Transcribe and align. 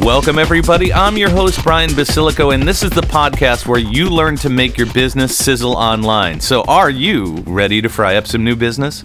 Welcome, 0.00 0.38
everybody. 0.38 0.92
I'm 0.92 1.16
your 1.16 1.30
host, 1.30 1.62
Brian 1.64 1.90
Basilico, 1.90 2.54
and 2.54 2.62
this 2.62 2.82
is 2.82 2.90
the 2.90 3.00
podcast 3.00 3.66
where 3.66 3.80
you 3.80 4.08
learn 4.08 4.36
to 4.36 4.50
make 4.50 4.76
your 4.76 4.92
business 4.92 5.36
sizzle 5.36 5.74
online. 5.74 6.38
So, 6.38 6.62
are 6.64 6.90
you 6.90 7.42
ready 7.46 7.80
to 7.80 7.88
fry 7.88 8.16
up 8.16 8.26
some 8.26 8.44
new 8.44 8.54
business? 8.54 9.04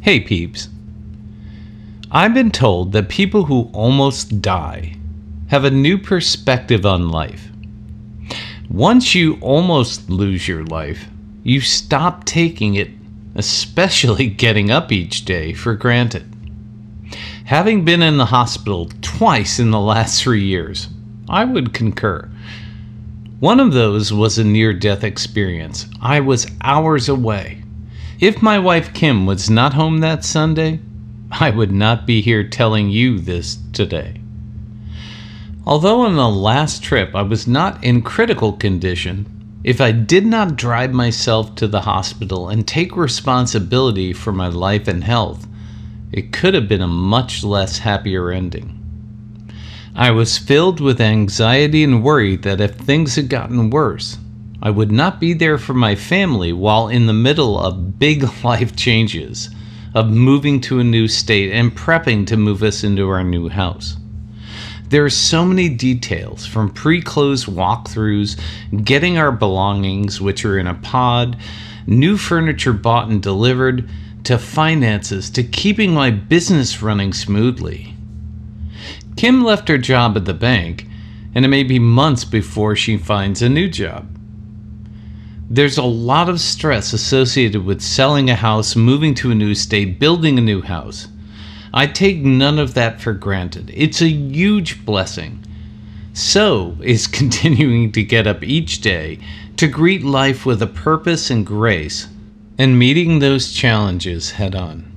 Hey, 0.00 0.20
peeps. 0.20 0.68
I've 2.10 2.34
been 2.34 2.50
told 2.50 2.92
that 2.92 3.08
people 3.08 3.44
who 3.44 3.70
almost 3.72 4.40
die 4.40 4.96
have 5.48 5.64
a 5.64 5.70
new 5.70 5.98
perspective 5.98 6.86
on 6.86 7.10
life. 7.10 7.48
Once 8.68 9.14
you 9.14 9.38
almost 9.40 10.08
lose 10.08 10.48
your 10.48 10.64
life, 10.64 11.06
you 11.44 11.60
stop 11.60 12.24
taking 12.24 12.74
it, 12.74 12.90
especially 13.34 14.26
getting 14.28 14.70
up 14.70 14.90
each 14.90 15.24
day, 15.24 15.52
for 15.52 15.74
granted. 15.74 16.35
Having 17.46 17.84
been 17.84 18.02
in 18.02 18.16
the 18.16 18.26
hospital 18.26 18.90
twice 19.02 19.60
in 19.60 19.70
the 19.70 19.78
last 19.78 20.20
three 20.20 20.42
years, 20.42 20.88
I 21.28 21.44
would 21.44 21.72
concur. 21.72 22.28
One 23.38 23.60
of 23.60 23.72
those 23.72 24.12
was 24.12 24.36
a 24.36 24.42
near 24.42 24.72
death 24.72 25.04
experience. 25.04 25.86
I 26.02 26.18
was 26.18 26.48
hours 26.62 27.08
away. 27.08 27.62
If 28.18 28.42
my 28.42 28.58
wife 28.58 28.92
Kim 28.94 29.26
was 29.26 29.48
not 29.48 29.74
home 29.74 30.00
that 30.00 30.24
Sunday, 30.24 30.80
I 31.30 31.50
would 31.50 31.70
not 31.70 32.04
be 32.04 32.20
here 32.20 32.42
telling 32.42 32.90
you 32.90 33.20
this 33.20 33.58
today. 33.72 34.20
Although 35.64 36.00
on 36.00 36.16
the 36.16 36.28
last 36.28 36.82
trip 36.82 37.14
I 37.14 37.22
was 37.22 37.46
not 37.46 37.84
in 37.84 38.02
critical 38.02 38.54
condition, 38.54 39.60
if 39.62 39.80
I 39.80 39.92
did 39.92 40.26
not 40.26 40.56
drive 40.56 40.92
myself 40.92 41.54
to 41.54 41.68
the 41.68 41.82
hospital 41.82 42.48
and 42.48 42.66
take 42.66 42.96
responsibility 42.96 44.12
for 44.12 44.32
my 44.32 44.48
life 44.48 44.88
and 44.88 45.04
health, 45.04 45.46
it 46.16 46.32
could 46.32 46.54
have 46.54 46.66
been 46.66 46.80
a 46.80 46.88
much 46.88 47.44
less 47.44 47.78
happier 47.78 48.32
ending. 48.32 48.72
I 49.94 50.12
was 50.12 50.38
filled 50.38 50.80
with 50.80 50.98
anxiety 50.98 51.84
and 51.84 52.02
worry 52.02 52.36
that 52.36 52.60
if 52.60 52.74
things 52.74 53.16
had 53.16 53.28
gotten 53.28 53.68
worse, 53.68 54.16
I 54.62 54.70
would 54.70 54.90
not 54.90 55.20
be 55.20 55.34
there 55.34 55.58
for 55.58 55.74
my 55.74 55.94
family 55.94 56.54
while 56.54 56.88
in 56.88 57.04
the 57.04 57.12
middle 57.12 57.60
of 57.60 57.98
big 57.98 58.26
life 58.44 58.74
changes, 58.74 59.50
of 59.94 60.08
moving 60.08 60.58
to 60.62 60.80
a 60.80 60.84
new 60.84 61.06
state 61.06 61.52
and 61.52 61.76
prepping 61.76 62.26
to 62.28 62.36
move 62.38 62.62
us 62.62 62.82
into 62.82 63.08
our 63.10 63.22
new 63.22 63.50
house. 63.50 63.96
There 64.88 65.04
are 65.04 65.10
so 65.10 65.44
many 65.44 65.68
details 65.68 66.46
from 66.46 66.70
pre 66.70 67.02
closed 67.02 67.46
walkthroughs, 67.46 68.40
getting 68.84 69.18
our 69.18 69.32
belongings, 69.32 70.18
which 70.20 70.46
are 70.46 70.58
in 70.58 70.66
a 70.66 70.74
pod, 70.74 71.36
new 71.86 72.16
furniture 72.16 72.72
bought 72.72 73.08
and 73.08 73.22
delivered, 73.22 73.86
to 74.26 74.38
finances, 74.38 75.30
to 75.30 75.44
keeping 75.44 75.94
my 75.94 76.10
business 76.10 76.82
running 76.82 77.12
smoothly. 77.12 77.94
Kim 79.16 79.44
left 79.44 79.68
her 79.68 79.78
job 79.78 80.16
at 80.16 80.24
the 80.24 80.34
bank, 80.34 80.84
and 81.32 81.44
it 81.44 81.48
may 81.48 81.62
be 81.62 81.78
months 81.78 82.24
before 82.24 82.74
she 82.74 82.96
finds 82.96 83.40
a 83.40 83.48
new 83.48 83.68
job. 83.68 84.08
There's 85.48 85.78
a 85.78 85.84
lot 85.84 86.28
of 86.28 86.40
stress 86.40 86.92
associated 86.92 87.64
with 87.64 87.80
selling 87.80 88.28
a 88.28 88.34
house, 88.34 88.74
moving 88.74 89.14
to 89.14 89.30
a 89.30 89.34
new 89.34 89.54
state, 89.54 90.00
building 90.00 90.38
a 90.38 90.42
new 90.42 90.60
house. 90.60 91.06
I 91.72 91.86
take 91.86 92.18
none 92.18 92.58
of 92.58 92.74
that 92.74 93.00
for 93.00 93.12
granted. 93.12 93.70
It's 93.72 94.02
a 94.02 94.08
huge 94.08 94.84
blessing. 94.84 95.44
So 96.14 96.76
is 96.82 97.06
continuing 97.20 97.92
to 97.92 98.02
get 98.02 98.26
up 98.26 98.42
each 98.42 98.80
day 98.80 99.20
to 99.56 99.68
greet 99.68 100.02
life 100.02 100.44
with 100.44 100.60
a 100.62 100.66
purpose 100.66 101.30
and 101.30 101.46
grace 101.46 102.08
and 102.58 102.78
meeting 102.78 103.18
those 103.18 103.52
challenges 103.52 104.32
head 104.32 104.54
on. 104.54 104.92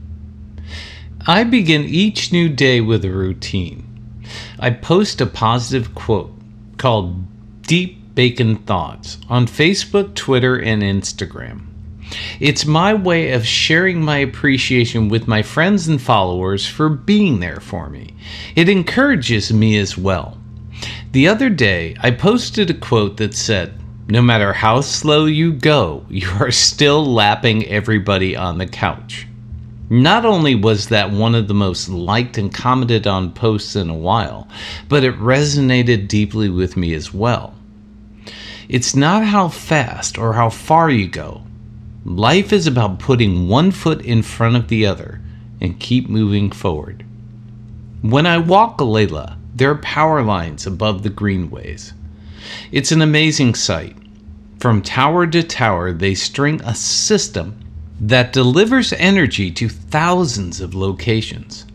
I 1.28 1.44
begin 1.44 1.84
each 1.84 2.32
new 2.32 2.50
day 2.50 2.82
with 2.82 3.04
a 3.06 3.12
routine. 3.12 3.86
I 4.60 4.72
post 4.72 5.22
a 5.22 5.26
positive 5.26 5.94
quote 5.96 6.34
called 6.78 7.26
Deep 7.64 8.16
Bacon 8.16 8.58
Thoughts 8.58 9.18
on 9.30 9.46
Facebook, 9.46 10.16
Twitter, 10.16 10.58
and 10.58 10.82
Instagram. 10.82 11.66
It's 12.40 12.66
my 12.66 12.94
way 12.94 13.32
of 13.32 13.46
sharing 13.46 14.02
my 14.02 14.18
appreciation 14.18 15.10
with 15.10 15.28
my 15.28 15.44
friends 15.44 15.88
and 15.88 16.02
followers 16.02 16.66
for 16.66 16.90
being 16.90 17.40
there 17.40 17.60
for 17.60 17.90
me. 17.90 18.16
It 18.56 18.70
encourages 18.70 19.54
me 19.54 19.78
as 19.78 19.98
well. 19.98 20.38
The 21.12 21.28
other 21.28 21.50
day, 21.50 21.96
I 22.00 22.12
posted 22.12 22.70
a 22.70 22.74
quote 22.74 23.18
that 23.18 23.36
said, 23.36 23.79
no 24.10 24.24
matter 24.24 24.54
how 24.54 24.82
slow 24.82 25.26
you 25.26 25.54
go, 25.54 26.04
you 26.10 26.28
are 26.40 26.50
still 26.50 27.06
lapping 27.06 27.68
everybody 27.68 28.36
on 28.36 28.58
the 28.58 28.66
couch. 28.66 29.28
Not 29.92 30.26
only 30.26 30.56
was 30.56 30.90
that 30.90 31.12
one 31.12 31.36
of 31.36 31.48
the 31.48 31.54
most 31.54 31.90
liked 31.90 32.38
and 32.38 32.52
commented 32.52 33.06
on 33.06 33.34
posts 33.34 33.76
in 33.76 33.90
a 33.90 33.96
while, 33.96 34.48
but 34.88 35.04
it 35.04 35.20
resonated 35.20 36.08
deeply 36.08 36.50
with 36.50 36.76
me 36.76 36.96
as 36.96 37.14
well. 37.14 37.54
It's 38.68 38.96
not 38.96 39.24
how 39.24 39.48
fast 39.48 40.18
or 40.18 40.34
how 40.34 40.50
far 40.50 40.90
you 40.90 41.08
go. 41.08 41.44
Life 42.04 42.52
is 42.52 42.66
about 42.66 43.00
putting 43.00 43.48
one 43.48 43.70
foot 43.70 44.02
in 44.02 44.24
front 44.24 44.56
of 44.56 44.70
the 44.70 44.88
other 44.88 45.22
and 45.62 45.80
keep 45.80 46.10
moving 46.10 46.50
forward. 46.52 47.06
When 48.02 48.26
I 48.26 48.40
walk 48.40 48.80
Layla, 48.80 49.38
there 49.54 49.70
are 49.70 49.78
power 49.78 50.24
lines 50.24 50.66
above 50.66 51.04
the 51.04 51.10
greenways. 51.10 51.94
It's 52.72 52.92
an 52.92 53.02
amazing 53.02 53.56
sight. 53.56 53.98
From 54.60 54.82
tower 54.82 55.26
to 55.26 55.42
tower, 55.42 55.94
they 55.94 56.14
string 56.16 56.60
a 56.66 56.76
system 56.76 57.58
that 58.02 58.34
delivers 58.34 58.92
energy 58.92 59.52
to 59.52 59.70
thousands 59.70 60.60
of 60.60 60.76
locations. 60.76 61.66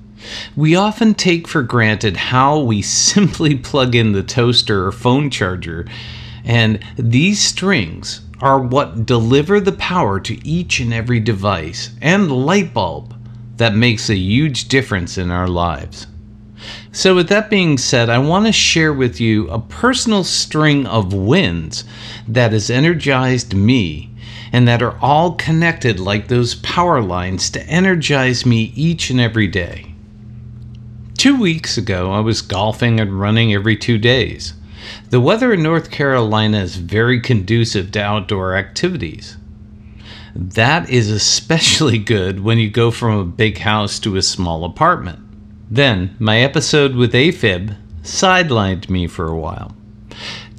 We 0.54 0.76
often 0.76 1.14
take 1.14 1.48
for 1.48 1.62
granted 1.62 2.16
how 2.16 2.58
we 2.58 2.82
simply 3.10 3.56
plug 3.56 3.94
in 3.94 4.12
the 4.12 4.22
toaster 4.22 4.86
or 4.86 4.92
phone 4.92 5.30
charger, 5.30 5.86
and 6.44 6.78
these 6.98 7.40
strings 7.40 8.20
are 8.40 8.58
what 8.58 9.06
deliver 9.06 9.60
the 9.60 9.72
power 9.72 10.20
to 10.20 10.46
each 10.46 10.78
and 10.80 10.92
every 10.92 11.20
device 11.20 11.88
and 12.02 12.30
light 12.30 12.74
bulb 12.74 13.14
that 13.56 13.74
makes 13.74 14.10
a 14.10 14.16
huge 14.16 14.68
difference 14.68 15.16
in 15.16 15.30
our 15.30 15.48
lives. 15.48 16.06
So, 16.92 17.14
with 17.14 17.28
that 17.28 17.50
being 17.50 17.78
said, 17.78 18.08
I 18.08 18.18
want 18.18 18.46
to 18.46 18.52
share 18.52 18.92
with 18.92 19.20
you 19.20 19.48
a 19.50 19.58
personal 19.58 20.24
string 20.24 20.86
of 20.86 21.12
wins 21.12 21.84
that 22.28 22.52
has 22.52 22.70
energized 22.70 23.54
me 23.54 24.10
and 24.52 24.68
that 24.68 24.82
are 24.82 24.96
all 25.00 25.32
connected 25.32 25.98
like 25.98 26.28
those 26.28 26.54
power 26.54 27.02
lines 27.02 27.50
to 27.50 27.66
energize 27.66 28.46
me 28.46 28.72
each 28.76 29.10
and 29.10 29.20
every 29.20 29.48
day. 29.48 29.94
Two 31.18 31.40
weeks 31.40 31.76
ago, 31.76 32.12
I 32.12 32.20
was 32.20 32.42
golfing 32.42 33.00
and 33.00 33.18
running 33.18 33.52
every 33.52 33.76
two 33.76 33.98
days. 33.98 34.54
The 35.10 35.20
weather 35.20 35.52
in 35.54 35.62
North 35.62 35.90
Carolina 35.90 36.58
is 36.58 36.76
very 36.76 37.18
conducive 37.20 37.90
to 37.92 38.02
outdoor 38.02 38.56
activities. 38.56 39.36
That 40.36 40.90
is 40.90 41.10
especially 41.10 41.98
good 42.14 42.40
when 42.40 42.58
you 42.58 42.70
go 42.70 42.90
from 42.90 43.18
a 43.18 43.24
big 43.24 43.58
house 43.58 43.98
to 44.00 44.16
a 44.16 44.22
small 44.22 44.64
apartment. 44.64 45.23
Then, 45.74 46.14
my 46.20 46.38
episode 46.38 46.94
with 46.94 47.12
AFib 47.14 47.76
sidelined 48.04 48.88
me 48.88 49.08
for 49.08 49.26
a 49.26 49.36
while. 49.36 49.74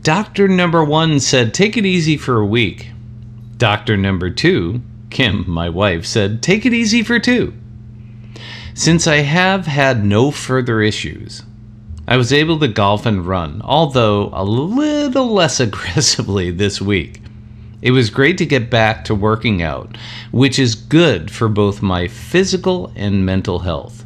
Doctor 0.02 0.50
number 0.50 0.84
one 0.84 1.22
said, 1.22 1.54
Take 1.54 1.78
it 1.78 1.86
easy 1.86 2.18
for 2.18 2.38
a 2.38 2.46
week. 2.46 2.92
Doctor 3.56 3.96
number 3.96 4.30
two, 4.30 4.82
Kim, 5.10 5.50
my 5.50 5.70
wife, 5.70 6.06
said, 6.06 6.44
Take 6.44 6.66
it 6.66 6.74
easy 6.74 7.02
for 7.02 7.18
two. 7.18 7.54
Since 8.74 9.08
I 9.08 9.20
have 9.22 9.68
had 9.68 10.04
no 10.04 10.32
further 10.32 10.82
issues, 10.82 11.44
I 12.06 12.18
was 12.18 12.34
able 12.34 12.60
to 12.60 12.68
golf 12.68 13.06
and 13.06 13.26
run, 13.26 13.62
although 13.64 14.32
a 14.34 14.44
little 14.44 15.30
less 15.30 15.60
aggressively 15.62 16.52
this 16.52 16.82
week. 16.82 17.22
It 17.82 17.92
was 17.92 18.10
great 18.10 18.38
to 18.40 18.46
get 18.46 18.70
back 18.70 19.06
to 19.06 19.16
working 19.16 19.62
out, 19.62 19.96
which 20.34 20.60
is 20.60 20.76
good 20.76 21.32
for 21.32 21.48
both 21.48 21.82
my 21.82 22.10
physical 22.10 22.92
and 22.98 23.26
mental 23.26 23.60
health. 23.60 24.05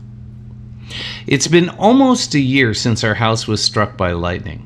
It's 1.28 1.48
been 1.48 1.70
almost 1.70 2.34
a 2.34 2.40
year 2.40 2.74
since 2.74 3.04
our 3.04 3.16
house 3.16 3.48
was 3.48 3.64
struck 3.64 3.98
by 3.98 4.12
lightning. 4.12 4.66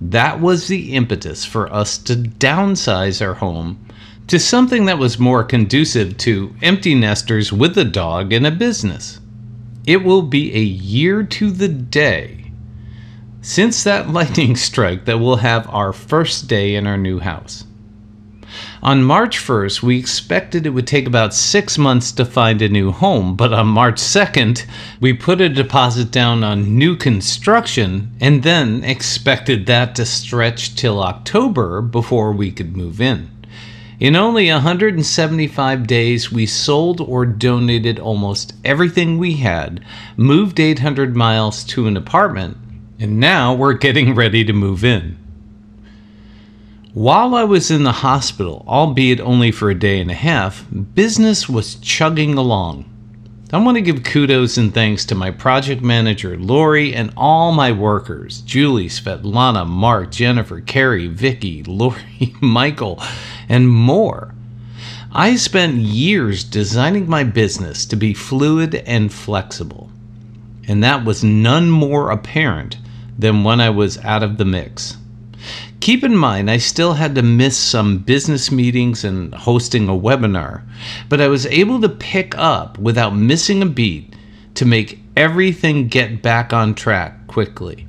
That 0.00 0.40
was 0.40 0.68
the 0.68 0.94
impetus 0.94 1.44
for 1.44 1.72
us 1.72 1.98
to 1.98 2.14
downsize 2.14 3.24
our 3.24 3.34
home 3.34 3.84
to 4.26 4.38
something 4.38 4.86
that 4.86 4.98
was 4.98 5.18
more 5.18 5.44
conducive 5.44 6.16
to 6.18 6.54
empty 6.62 6.94
nesters 6.94 7.52
with 7.52 7.78
a 7.78 7.84
dog 7.84 8.32
and 8.32 8.46
a 8.46 8.50
business. 8.50 9.20
It 9.86 10.04
will 10.04 10.22
be 10.22 10.54
a 10.54 10.60
year 10.60 11.22
to 11.22 11.50
the 11.50 11.68
day 11.68 12.46
since 13.40 13.84
that 13.84 14.10
lightning 14.10 14.56
strike 14.56 15.04
that 15.04 15.18
we'll 15.18 15.36
have 15.36 15.68
our 15.68 15.92
first 15.92 16.48
day 16.48 16.74
in 16.74 16.86
our 16.86 16.98
new 16.98 17.20
house. 17.20 17.64
On 18.82 19.02
March 19.02 19.38
1st, 19.38 19.82
we 19.82 19.98
expected 19.98 20.66
it 20.66 20.70
would 20.70 20.86
take 20.86 21.06
about 21.06 21.34
six 21.34 21.76
months 21.76 22.12
to 22.12 22.24
find 22.24 22.62
a 22.62 22.68
new 22.68 22.92
home, 22.92 23.36
but 23.36 23.52
on 23.52 23.66
March 23.66 23.96
2nd, 23.96 24.64
we 25.00 25.12
put 25.12 25.40
a 25.40 25.48
deposit 25.48 26.10
down 26.10 26.44
on 26.44 26.78
new 26.78 26.96
construction 26.96 28.12
and 28.20 28.42
then 28.42 28.84
expected 28.84 29.66
that 29.66 29.94
to 29.94 30.04
stretch 30.04 30.74
till 30.74 31.02
October 31.02 31.80
before 31.80 32.32
we 32.32 32.50
could 32.52 32.76
move 32.76 33.00
in. 33.00 33.30
In 33.98 34.14
only 34.14 34.50
175 34.50 35.86
days, 35.86 36.30
we 36.30 36.44
sold 36.44 37.00
or 37.00 37.24
donated 37.24 37.98
almost 37.98 38.52
everything 38.62 39.16
we 39.16 39.36
had, 39.36 39.82
moved 40.18 40.60
800 40.60 41.16
miles 41.16 41.64
to 41.64 41.86
an 41.86 41.96
apartment, 41.96 42.58
and 43.00 43.18
now 43.18 43.54
we're 43.54 43.72
getting 43.72 44.14
ready 44.14 44.44
to 44.44 44.52
move 44.52 44.84
in. 44.84 45.16
While 46.96 47.34
I 47.34 47.44
was 47.44 47.70
in 47.70 47.82
the 47.82 47.92
hospital, 47.92 48.64
albeit 48.66 49.20
only 49.20 49.50
for 49.50 49.68
a 49.68 49.78
day 49.78 50.00
and 50.00 50.10
a 50.10 50.14
half, 50.14 50.64
business 50.94 51.46
was 51.46 51.74
chugging 51.74 52.38
along. 52.38 52.86
I 53.52 53.58
want 53.58 53.76
to 53.76 53.82
give 53.82 54.02
kudos 54.02 54.56
and 54.56 54.72
thanks 54.72 55.04
to 55.04 55.14
my 55.14 55.30
project 55.30 55.82
manager, 55.82 56.38
Lori, 56.38 56.94
and 56.94 57.12
all 57.14 57.52
my 57.52 57.70
workers 57.70 58.40
Julie, 58.40 58.88
Svetlana, 58.88 59.66
Mark, 59.66 60.10
Jennifer, 60.10 60.62
Carrie, 60.62 61.08
Vicky, 61.08 61.62
Lori, 61.66 62.34
Michael, 62.40 62.98
and 63.46 63.68
more. 63.68 64.34
I 65.12 65.36
spent 65.36 65.74
years 65.74 66.44
designing 66.44 67.10
my 67.10 67.24
business 67.24 67.84
to 67.84 67.96
be 67.96 68.14
fluid 68.14 68.74
and 68.74 69.12
flexible, 69.12 69.90
and 70.66 70.82
that 70.82 71.04
was 71.04 71.22
none 71.22 71.68
more 71.70 72.10
apparent 72.10 72.78
than 73.18 73.44
when 73.44 73.60
I 73.60 73.68
was 73.68 73.98
out 73.98 74.22
of 74.22 74.38
the 74.38 74.46
mix. 74.46 74.96
Keep 75.86 76.02
in 76.02 76.16
mind, 76.16 76.50
I 76.50 76.56
still 76.56 76.94
had 76.94 77.14
to 77.14 77.22
miss 77.22 77.56
some 77.56 77.98
business 77.98 78.50
meetings 78.50 79.04
and 79.04 79.32
hosting 79.32 79.88
a 79.88 79.92
webinar, 79.92 80.62
but 81.08 81.20
I 81.20 81.28
was 81.28 81.46
able 81.46 81.80
to 81.80 81.88
pick 81.88 82.36
up 82.36 82.76
without 82.76 83.14
missing 83.14 83.62
a 83.62 83.66
beat 83.66 84.16
to 84.56 84.64
make 84.64 84.98
everything 85.16 85.86
get 85.86 86.22
back 86.22 86.52
on 86.52 86.74
track 86.74 87.28
quickly. 87.28 87.86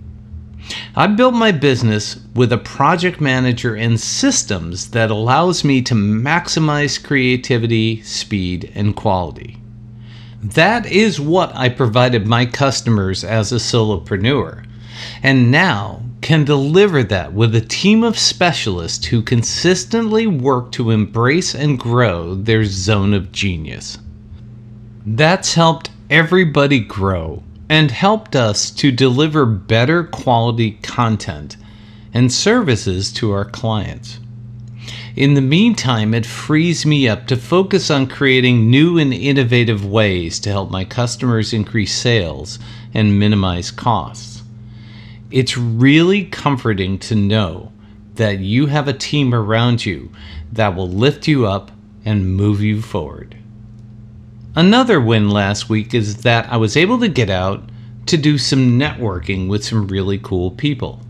I 0.96 1.08
built 1.08 1.34
my 1.34 1.52
business 1.52 2.20
with 2.36 2.54
a 2.54 2.60
project 2.60 3.20
manager 3.20 3.74
and 3.74 4.00
systems 4.00 4.92
that 4.92 5.10
allows 5.10 5.64
me 5.64 5.82
to 5.82 5.96
maximize 5.96 7.04
creativity, 7.04 8.04
speed, 8.04 8.72
and 8.76 8.96
quality. 8.96 9.58
That 10.44 10.86
is 10.86 11.20
what 11.20 11.52
I 11.56 11.70
provided 11.70 12.28
my 12.28 12.46
customers 12.46 13.24
as 13.24 13.52
a 13.52 13.56
solopreneur. 13.56 14.66
And 15.24 15.50
now 15.50 16.04
can 16.28 16.44
deliver 16.44 17.04
that 17.04 17.32
with 17.32 17.56
a 17.56 17.62
team 17.62 18.04
of 18.04 18.20
specialists 18.20 19.06
who 19.06 19.22
consistently 19.22 20.28
work 20.28 20.74
to 20.74 20.92
embrace 20.92 21.56
and 21.56 21.80
grow 21.80 22.36
their 22.36 22.66
zone 22.66 23.14
of 23.14 23.32
genius. 23.32 23.98
That's 25.06 25.54
helped 25.54 25.90
everybody 26.10 26.82
grow 26.82 27.44
and 27.70 27.90
helped 27.92 28.36
us 28.36 28.72
to 28.72 28.92
deliver 28.92 29.46
better 29.46 30.04
quality 30.04 30.72
content 30.82 31.56
and 32.14 32.30
services 32.30 33.14
to 33.14 33.32
our 33.32 33.46
clients. 33.46 34.20
In 35.16 35.34
the 35.34 35.40
meantime, 35.40 36.14
it 36.14 36.26
frees 36.26 36.86
me 36.86 37.08
up 37.08 37.26
to 37.28 37.38
focus 37.38 37.90
on 37.90 38.06
creating 38.06 38.70
new 38.70 38.98
and 38.98 39.14
innovative 39.14 39.86
ways 39.86 40.42
to 40.42 40.50
help 40.50 40.72
my 40.72 40.84
customers 40.84 41.54
increase 41.54 41.96
sales 41.96 42.60
and 42.94 43.18
minimize 43.18 43.72
costs. 43.72 44.37
It's 45.30 45.58
really 45.58 46.26
comforting 46.26 47.00
to 47.00 47.16
know 47.16 47.74
that 48.16 48.40
you 48.40 48.68
have 48.68 48.88
a 48.88 48.94
team 48.94 49.34
around 49.34 49.86
you 49.86 50.12
that 50.54 50.76
will 50.76 50.90
lift 50.90 51.28
you 51.28 51.46
up 51.46 51.72
and 52.06 52.36
move 52.36 52.62
you 52.62 52.82
forward. 52.82 53.38
Another 54.56 55.00
win 55.00 55.30
last 55.30 55.70
week 55.70 55.94
is 55.94 56.22
that 56.24 56.52
I 56.52 56.58
was 56.58 56.78
able 56.78 57.00
to 57.00 57.08
get 57.10 57.30
out 57.30 57.70
to 58.08 58.18
do 58.18 58.38
some 58.38 58.80
networking 58.80 59.50
with 59.50 59.66
some 59.66 59.88
really 59.88 60.18
cool 60.18 60.52
people. 60.52 61.02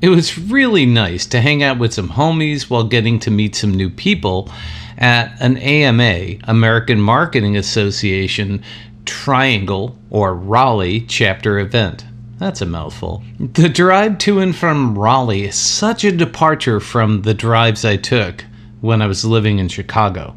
It 0.00 0.08
was 0.08 0.38
really 0.38 0.86
nice 0.86 1.26
to 1.26 1.40
hang 1.40 1.62
out 1.62 1.78
with 1.78 1.92
some 1.92 2.08
homies 2.08 2.70
while 2.70 2.84
getting 2.84 3.20
to 3.20 3.30
meet 3.30 3.54
some 3.54 3.72
new 3.72 3.90
people 3.90 4.50
at 4.98 5.40
an 5.40 5.58
AMA, 5.58 6.38
American 6.44 7.00
Marketing 7.00 7.56
Association 7.56 8.62
Triangle 9.04 9.96
or 10.10 10.34
Raleigh 10.34 11.02
chapter 11.02 11.58
event. 11.58 12.04
That's 12.38 12.60
a 12.60 12.66
mouthful. 12.66 13.22
The 13.38 13.68
drive 13.68 14.18
to 14.18 14.40
and 14.40 14.54
from 14.54 14.98
Raleigh 14.98 15.44
is 15.44 15.54
such 15.54 16.04
a 16.04 16.12
departure 16.12 16.80
from 16.80 17.22
the 17.22 17.34
drives 17.34 17.84
I 17.84 17.96
took 17.96 18.44
when 18.80 19.00
I 19.00 19.06
was 19.06 19.24
living 19.24 19.58
in 19.58 19.68
Chicago. 19.68 20.36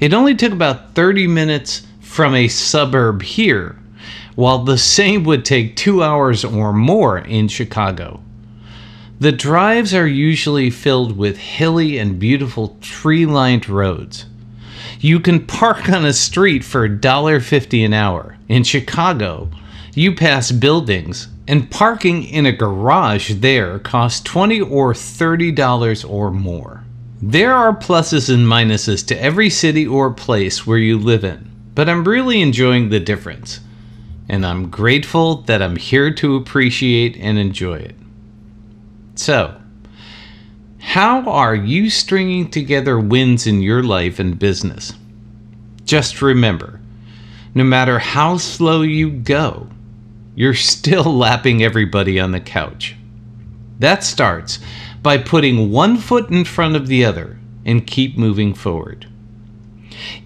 It 0.00 0.12
only 0.12 0.34
took 0.34 0.52
about 0.52 0.94
30 0.94 1.26
minutes 1.28 1.86
from 2.00 2.34
a 2.34 2.48
suburb 2.48 3.22
here, 3.22 3.78
while 4.34 4.64
the 4.64 4.78
same 4.78 5.22
would 5.24 5.44
take 5.44 5.76
two 5.76 6.02
hours 6.02 6.44
or 6.44 6.72
more 6.72 7.18
in 7.18 7.46
Chicago. 7.46 8.20
The 9.20 9.32
drives 9.32 9.94
are 9.94 10.06
usually 10.06 10.70
filled 10.70 11.16
with 11.16 11.36
hilly 11.36 11.98
and 11.98 12.18
beautiful 12.18 12.78
tree 12.80 13.26
lined 13.26 13.68
roads. 13.68 14.24
You 14.98 15.20
can 15.20 15.46
park 15.46 15.88
on 15.88 16.04
a 16.04 16.12
street 16.12 16.64
for 16.64 16.88
$1.50 16.88 17.84
an 17.84 17.92
hour. 17.92 18.36
In 18.48 18.64
Chicago, 18.64 19.50
you 20.00 20.14
pass 20.14 20.50
buildings, 20.50 21.28
and 21.46 21.70
parking 21.70 22.24
in 22.24 22.46
a 22.46 22.52
garage 22.52 23.34
there 23.34 23.78
costs 23.78 24.22
20 24.22 24.62
or 24.62 24.94
$30 24.94 26.08
or 26.08 26.30
more. 26.30 26.82
There 27.20 27.52
are 27.52 27.76
pluses 27.76 28.32
and 28.32 28.46
minuses 28.46 29.06
to 29.08 29.22
every 29.22 29.50
city 29.50 29.86
or 29.86 30.10
place 30.10 30.66
where 30.66 30.78
you 30.78 30.98
live 30.98 31.22
in, 31.22 31.50
but 31.74 31.86
I'm 31.86 32.08
really 32.08 32.40
enjoying 32.40 32.88
the 32.88 32.98
difference, 32.98 33.60
and 34.26 34.46
I'm 34.46 34.70
grateful 34.70 35.42
that 35.42 35.60
I'm 35.60 35.76
here 35.76 36.10
to 36.14 36.34
appreciate 36.36 37.18
and 37.18 37.38
enjoy 37.38 37.80
it. 37.80 37.96
So, 39.16 39.60
how 40.78 41.28
are 41.28 41.54
you 41.54 41.90
stringing 41.90 42.50
together 42.50 42.98
wins 42.98 43.46
in 43.46 43.60
your 43.60 43.82
life 43.82 44.18
and 44.18 44.38
business? 44.38 44.94
Just 45.84 46.22
remember 46.22 46.80
no 47.54 47.64
matter 47.64 47.98
how 47.98 48.36
slow 48.36 48.82
you 48.82 49.10
go, 49.10 49.68
you're 50.40 50.54
still 50.54 51.04
lapping 51.18 51.62
everybody 51.62 52.18
on 52.18 52.32
the 52.32 52.40
couch. 52.40 52.96
That 53.78 54.02
starts 54.02 54.58
by 55.02 55.18
putting 55.18 55.70
one 55.70 55.98
foot 55.98 56.30
in 56.30 56.46
front 56.46 56.76
of 56.76 56.86
the 56.86 57.04
other 57.04 57.38
and 57.66 57.86
keep 57.86 58.16
moving 58.16 58.54
forward. 58.54 59.06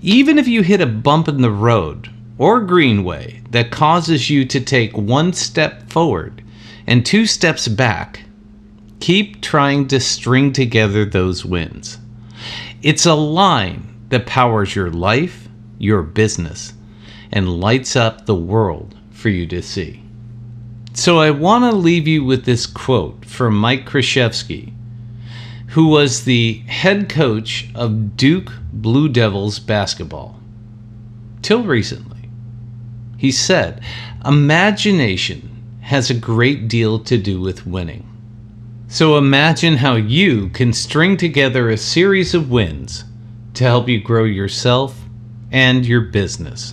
Even 0.00 0.38
if 0.38 0.46
you 0.46 0.62
hit 0.62 0.80
a 0.80 0.86
bump 0.86 1.26
in 1.26 1.42
the 1.42 1.50
road 1.50 2.10
or 2.38 2.60
greenway 2.60 3.42
that 3.50 3.72
causes 3.72 4.30
you 4.30 4.44
to 4.44 4.60
take 4.60 4.96
one 4.96 5.32
step 5.32 5.90
forward 5.90 6.44
and 6.86 7.04
two 7.04 7.26
steps 7.26 7.66
back, 7.66 8.20
keep 9.00 9.42
trying 9.42 9.88
to 9.88 9.98
string 9.98 10.52
together 10.52 11.04
those 11.04 11.44
wins. 11.44 11.98
It's 12.82 13.04
a 13.04 13.14
line 13.14 14.06
that 14.10 14.26
powers 14.26 14.76
your 14.76 14.92
life, 14.92 15.48
your 15.76 16.02
business, 16.02 16.72
and 17.32 17.60
lights 17.60 17.96
up 17.96 18.26
the 18.26 18.36
world 18.36 18.94
for 19.10 19.28
you 19.28 19.48
to 19.48 19.60
see. 19.60 20.03
So 20.96 21.18
I 21.18 21.32
want 21.32 21.64
to 21.64 21.76
leave 21.76 22.06
you 22.06 22.22
with 22.22 22.44
this 22.44 22.66
quote 22.66 23.24
from 23.24 23.56
Mike 23.56 23.84
Krzyzewski, 23.84 24.72
who 25.70 25.88
was 25.88 26.22
the 26.22 26.62
head 26.68 27.08
coach 27.08 27.68
of 27.74 28.16
Duke 28.16 28.52
Blue 28.72 29.08
Devils 29.08 29.58
basketball 29.58 30.38
till 31.42 31.64
recently. 31.64 32.30
He 33.18 33.32
said, 33.32 33.82
Imagination 34.24 35.78
has 35.80 36.10
a 36.10 36.14
great 36.14 36.68
deal 36.68 37.00
to 37.00 37.18
do 37.18 37.40
with 37.40 37.66
winning. 37.66 38.08
So 38.86 39.18
imagine 39.18 39.78
how 39.78 39.96
you 39.96 40.48
can 40.50 40.72
string 40.72 41.16
together 41.16 41.70
a 41.70 41.76
series 41.76 42.34
of 42.34 42.52
wins 42.52 43.02
to 43.54 43.64
help 43.64 43.88
you 43.88 44.00
grow 44.00 44.22
yourself 44.22 45.02
and 45.50 45.84
your 45.84 46.02
business. 46.02 46.72